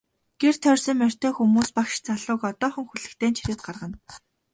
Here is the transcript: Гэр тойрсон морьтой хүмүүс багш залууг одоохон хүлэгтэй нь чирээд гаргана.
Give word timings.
Гэр 0.41 0.55
тойрсон 0.63 0.95
морьтой 0.99 1.31
хүмүүс 1.35 1.69
багш 1.77 1.95
залууг 2.07 2.41
одоохон 2.51 2.85
хүлэгтэй 2.87 3.29
нь 3.29 3.35
чирээд 3.37 3.61
гаргана. 3.65 3.97